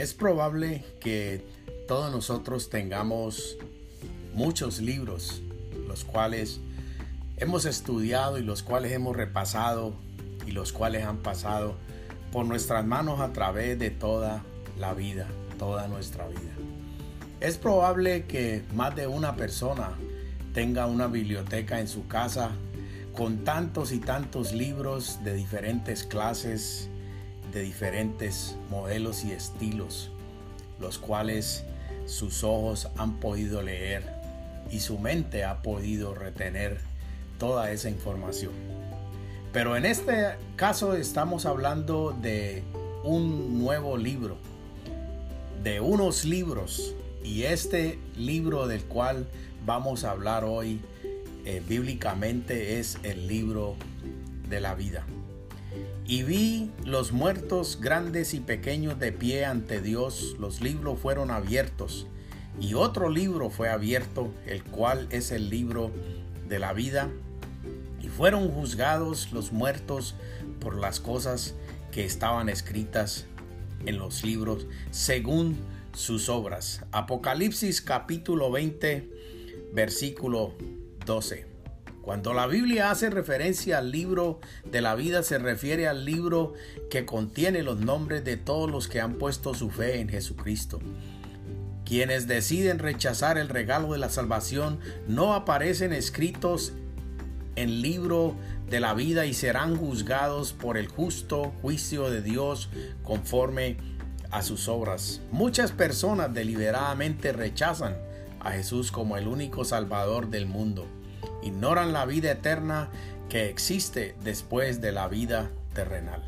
[0.00, 1.44] Es probable que
[1.86, 3.58] todos nosotros tengamos
[4.32, 5.42] muchos libros,
[5.86, 6.60] los cuales
[7.36, 9.92] hemos estudiado y los cuales hemos repasado
[10.46, 11.74] y los cuales han pasado
[12.32, 14.42] por nuestras manos a través de toda
[14.78, 15.26] la vida,
[15.58, 16.54] toda nuestra vida.
[17.40, 19.90] Es probable que más de una persona
[20.52, 22.50] tenga una biblioteca en su casa
[23.14, 26.88] con tantos y tantos libros de diferentes clases,
[27.52, 30.10] de diferentes modelos y estilos,
[30.80, 31.64] los cuales
[32.06, 34.04] sus ojos han podido leer
[34.70, 36.78] y su mente ha podido retener
[37.38, 38.52] toda esa información.
[39.52, 42.62] Pero en este caso estamos hablando de
[43.02, 44.36] un nuevo libro,
[45.62, 49.26] de unos libros, y este libro del cual
[49.70, 50.80] vamos a hablar hoy
[51.44, 53.76] eh, bíblicamente es el libro
[54.48, 55.06] de la vida.
[56.04, 62.08] Y vi los muertos grandes y pequeños de pie ante Dios, los libros fueron abiertos,
[62.60, 65.92] y otro libro fue abierto, el cual es el libro
[66.48, 67.08] de la vida,
[68.02, 70.16] y fueron juzgados los muertos
[70.58, 71.54] por las cosas
[71.92, 73.26] que estaban escritas
[73.86, 75.56] en los libros según
[75.92, 76.84] sus obras.
[76.90, 79.19] Apocalipsis capítulo 20
[79.72, 80.54] versículo
[81.06, 81.46] 12.
[82.02, 86.54] Cuando la Biblia hace referencia al libro de la vida, se refiere al libro
[86.90, 90.80] que contiene los nombres de todos los que han puesto su fe en Jesucristo.
[91.84, 96.72] Quienes deciden rechazar el regalo de la salvación no aparecen escritos
[97.56, 98.34] en libro
[98.68, 102.70] de la vida y serán juzgados por el justo juicio de Dios
[103.02, 103.76] conforme
[104.30, 105.20] a sus obras.
[105.32, 107.96] Muchas personas deliberadamente rechazan
[108.40, 110.86] a Jesús como el único Salvador del mundo.
[111.42, 112.90] Ignoran la vida eterna
[113.28, 116.22] que existe después de la vida terrenal.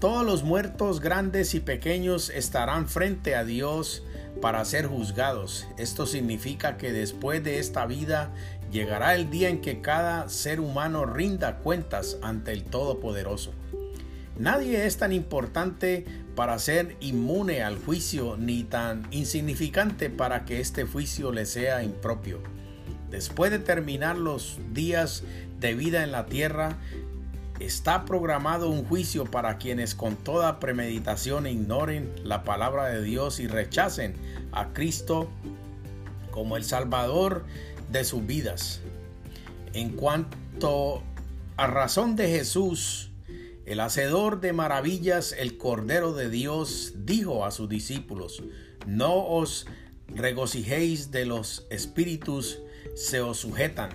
[0.00, 4.02] Todos los muertos grandes y pequeños estarán frente a Dios
[4.40, 5.66] para ser juzgados.
[5.76, 8.32] Esto significa que después de esta vida
[8.72, 13.52] llegará el día en que cada ser humano rinda cuentas ante el Todopoderoso.
[14.40, 20.84] Nadie es tan importante para ser inmune al juicio ni tan insignificante para que este
[20.84, 22.40] juicio le sea impropio.
[23.10, 25.24] Después de terminar los días
[25.58, 26.78] de vida en la tierra,
[27.58, 33.46] está programado un juicio para quienes con toda premeditación ignoren la palabra de Dios y
[33.46, 34.14] rechacen
[34.52, 35.28] a Cristo
[36.30, 37.44] como el Salvador
[37.92, 38.80] de sus vidas.
[39.74, 41.02] En cuanto
[41.58, 43.09] a razón de Jesús,
[43.70, 48.42] el hacedor de maravillas, el Cordero de Dios, dijo a sus discípulos,
[48.84, 49.64] no os
[50.08, 52.58] regocijéis de los espíritus
[52.96, 53.90] se os sujetan,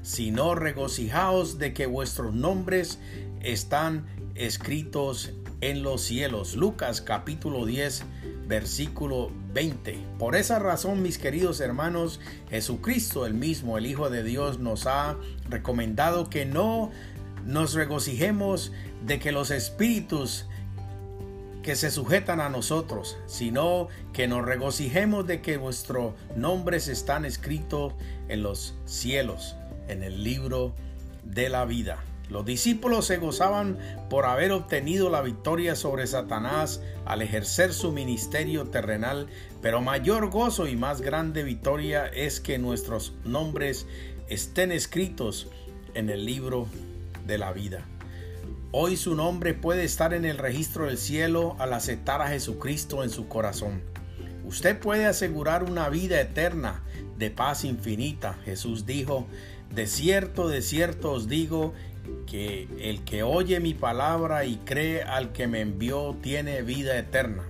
[0.00, 3.00] sino regocijaos de que vuestros nombres
[3.42, 6.56] están escritos en los cielos.
[6.56, 8.04] Lucas capítulo 10
[8.46, 9.98] versículo 20.
[10.18, 12.18] Por esa razón, mis queridos hermanos,
[12.48, 15.18] Jesucristo el mismo, el Hijo de Dios, nos ha
[15.50, 16.90] recomendado que no
[17.44, 18.72] nos regocijemos
[19.06, 20.46] de que los espíritus
[21.62, 27.92] que se sujetan a nosotros, sino que nos regocijemos de que nuestros nombres están escritos
[28.28, 29.54] en los cielos,
[29.88, 30.74] en el libro
[31.24, 32.02] de la vida.
[32.30, 33.78] Los discípulos se gozaban
[34.10, 39.28] por haber obtenido la victoria sobre Satanás al ejercer su ministerio terrenal,
[39.62, 43.86] pero mayor gozo y más grande victoria es que nuestros nombres
[44.28, 45.48] estén escritos
[45.94, 46.66] en el libro
[47.28, 47.86] de la vida.
[48.72, 53.10] Hoy su nombre puede estar en el registro del cielo al aceptar a Jesucristo en
[53.10, 53.82] su corazón.
[54.44, 56.82] Usted puede asegurar una vida eterna
[57.16, 58.38] de paz infinita.
[58.44, 59.26] Jesús dijo,
[59.74, 61.72] de cierto, de cierto os digo
[62.26, 67.44] que el que oye mi palabra y cree al que me envió tiene vida eterna.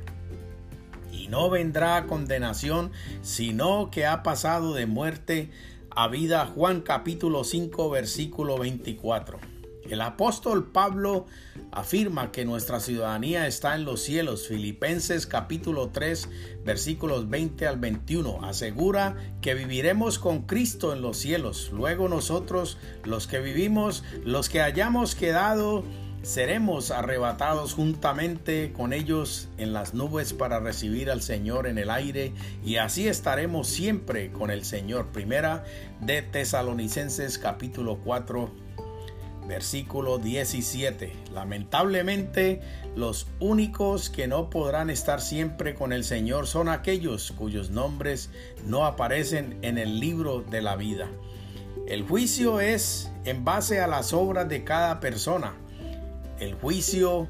[1.13, 2.93] Y no vendrá a condenación,
[3.23, 5.51] sino que ha pasado de muerte
[5.91, 6.47] a vida.
[6.47, 9.58] Juan capítulo 5 versículo 24.
[9.85, 11.27] El apóstol Pablo
[11.71, 14.49] afirma que nuestra ciudadanía está en los cielos.
[14.49, 16.29] Filipenses capítulo 3
[16.65, 21.71] versículos 20 al 21 asegura que viviremos con Cristo en los cielos.
[21.73, 25.85] Luego nosotros, los que vivimos, los que hayamos quedado,
[26.23, 32.35] seremos arrebatados juntamente con ellos en las nubes para recibir al Señor en el aire
[32.65, 35.07] y así estaremos siempre con el Señor.
[35.13, 35.65] Primera
[36.01, 38.68] de Tesalonicenses capítulo 4
[39.49, 41.13] versículo 17.
[41.33, 42.61] Lamentablemente,
[42.95, 48.31] los únicos que no podrán estar siempre con el Señor son aquellos cuyos nombres
[48.67, 51.09] no aparecen en el libro de la vida.
[51.89, 55.55] El juicio es en base a las obras de cada persona.
[56.39, 57.27] El juicio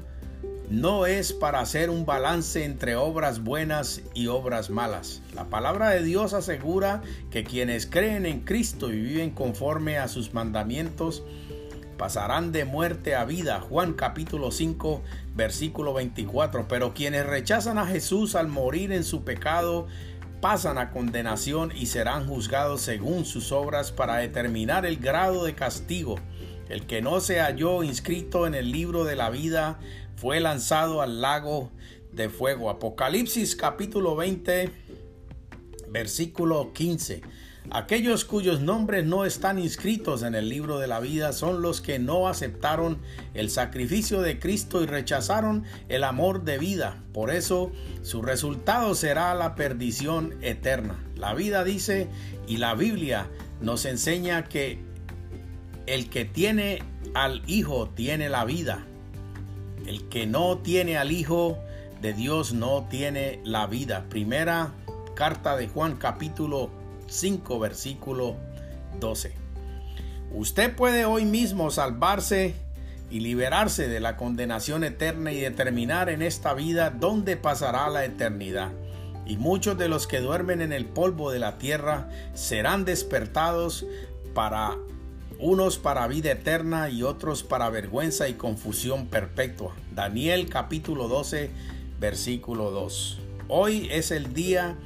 [0.69, 5.21] no es para hacer un balance entre obras buenas y obras malas.
[5.33, 7.01] La palabra de Dios asegura
[7.31, 11.23] que quienes creen en Cristo y viven conforme a sus mandamientos
[11.99, 13.59] pasarán de muerte a vida.
[13.59, 15.03] Juan capítulo 5
[15.35, 16.67] versículo 24.
[16.67, 19.85] Pero quienes rechazan a Jesús al morir en su pecado,
[20.41, 26.15] pasan a condenación y serán juzgados según sus obras para determinar el grado de castigo.
[26.69, 29.79] El que no se halló inscrito en el libro de la vida
[30.15, 31.69] fue lanzado al lago
[32.13, 32.69] de fuego.
[32.69, 34.71] Apocalipsis capítulo 20
[35.89, 37.21] versículo 15.
[37.71, 41.99] Aquellos cuyos nombres no están inscritos en el libro de la vida son los que
[41.99, 42.97] no aceptaron
[43.35, 47.03] el sacrificio de Cristo y rechazaron el amor de vida.
[47.13, 47.71] Por eso
[48.01, 50.97] su resultado será la perdición eterna.
[51.15, 52.07] La vida dice
[52.47, 53.27] y la Biblia
[53.61, 54.79] nos enseña que
[55.85, 56.81] el que tiene
[57.13, 58.83] al Hijo tiene la vida.
[59.85, 61.59] El que no tiene al Hijo
[62.01, 64.05] de Dios no tiene la vida.
[64.09, 64.73] Primera
[65.13, 66.78] carta de Juan capítulo
[67.09, 68.35] 5, versículo
[68.99, 69.33] 12.
[70.31, 72.53] Usted puede hoy mismo salvarse
[73.09, 78.71] y liberarse de la condenación eterna y determinar en esta vida dónde pasará la eternidad.
[79.25, 83.85] Y muchos de los que duermen en el polvo de la tierra serán despertados
[84.33, 84.77] para
[85.39, 89.75] unos para vida eterna y otros para vergüenza y confusión perpetua.
[89.93, 91.49] Daniel capítulo 12
[91.99, 93.19] versículo 2.
[93.47, 94.77] Hoy es el día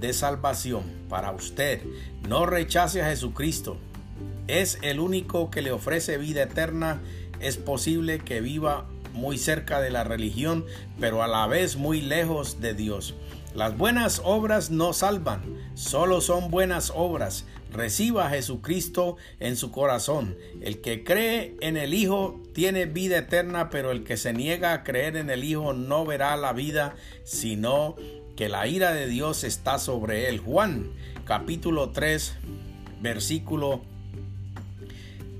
[0.00, 1.82] de salvación para usted.
[2.28, 3.76] No rechace a Jesucristo.
[4.46, 7.00] Es el único que le ofrece vida eterna.
[7.40, 10.64] Es posible que viva muy cerca de la religión,
[10.98, 13.14] pero a la vez muy lejos de Dios.
[13.54, 15.42] Las buenas obras no salvan,
[15.74, 17.44] solo son buenas obras.
[17.72, 20.36] Reciba a Jesucristo en su corazón.
[20.60, 24.84] El que cree en el Hijo tiene vida eterna, pero el que se niega a
[24.84, 27.96] creer en el Hijo no verá la vida, sino
[28.38, 30.38] que la ira de Dios está sobre él.
[30.38, 30.90] Juan
[31.24, 32.36] capítulo 3
[33.02, 33.82] versículo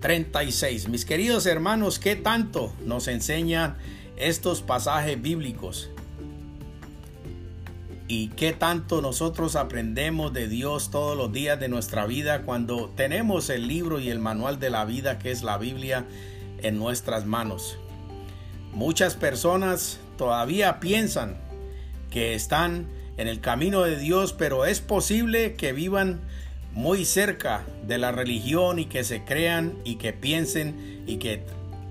[0.00, 0.88] 36.
[0.88, 3.76] Mis queridos hermanos, ¿qué tanto nos enseñan
[4.16, 5.90] estos pasajes bíblicos?
[8.10, 13.50] y qué tanto nosotros aprendemos de Dios todos los días de nuestra vida cuando tenemos
[13.50, 16.06] el libro y el manual de la vida que es la Biblia
[16.62, 17.76] en nuestras manos.
[18.72, 21.47] Muchas personas todavía piensan
[22.10, 26.20] que están en el camino de Dios, pero es posible que vivan
[26.72, 31.43] muy cerca de la religión y que se crean y que piensen y que,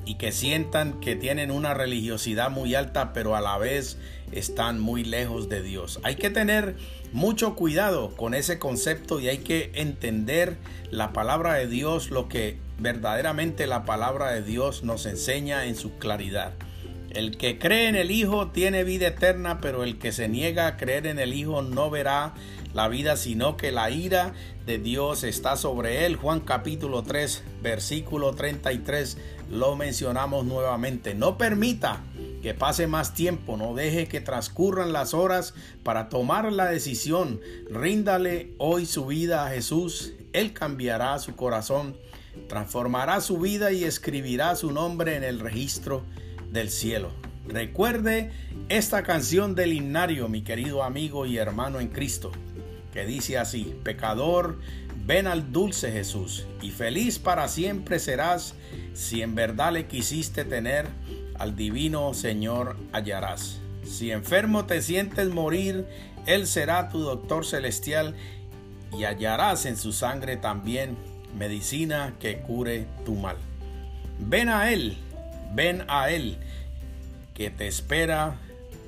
[0.05, 3.97] y que sientan que tienen una religiosidad muy alta, pero a la vez
[4.31, 5.99] están muy lejos de Dios.
[6.03, 6.75] Hay que tener
[7.11, 10.57] mucho cuidado con ese concepto y hay que entender
[10.91, 15.97] la palabra de Dios, lo que verdaderamente la palabra de Dios nos enseña en su
[15.97, 16.53] claridad.
[17.09, 20.77] El que cree en el Hijo tiene vida eterna, pero el que se niega a
[20.77, 22.33] creer en el Hijo no verá
[22.73, 24.33] la vida, sino que la ira
[24.65, 26.17] de Dios está sobre él.
[26.17, 29.17] Juan capítulo 3, versículo 33,
[29.49, 31.15] lo mencionamos nuevamente.
[31.15, 32.03] No permita
[32.43, 37.39] que pase más tiempo, no deje que transcurran las horas para tomar la decisión.
[37.71, 41.97] Ríndale hoy su vida a Jesús, Él cambiará su corazón,
[42.47, 46.03] transformará su vida y escribirá su nombre en el registro
[46.57, 47.11] del cielo.
[47.47, 48.31] Recuerde
[48.67, 52.31] esta canción del himnario, mi querido amigo y hermano en Cristo,
[52.91, 54.59] que dice así, pecador,
[55.05, 58.55] ven al dulce Jesús, y feliz para siempre serás,
[58.93, 60.87] si en verdad le quisiste tener,
[61.37, 63.59] al divino Señor hallarás.
[63.83, 65.85] Si enfermo te sientes morir,
[66.25, 68.15] Él será tu doctor celestial,
[68.97, 70.97] y hallarás en su sangre también
[71.37, 73.37] medicina que cure tu mal.
[74.19, 74.97] Ven a Él,
[75.53, 76.37] ven a Él,
[77.33, 78.37] que te espera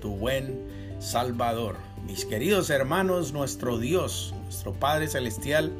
[0.01, 1.77] tu buen Salvador.
[2.05, 5.71] Mis queridos hermanos, nuestro Dios, nuestro Padre Celestial,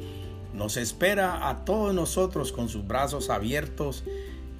[0.54, 4.04] nos espera a todos nosotros con sus brazos abiertos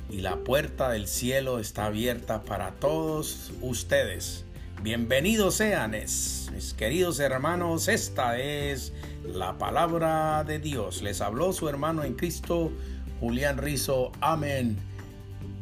[0.08, 4.44] y la puerta del cielo está abierta para todos ustedes.
[4.82, 7.86] Bienvenidos sean, mis queridos hermanos.
[7.88, 8.92] Esta es
[9.24, 11.02] la palabra de Dios.
[11.02, 12.72] Les habló su hermano en Cristo,
[13.20, 14.10] Julián Rizo.
[14.20, 14.89] Amén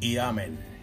[0.01, 0.78] y amén.